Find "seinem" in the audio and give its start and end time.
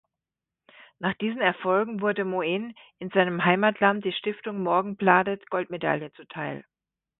3.11-3.45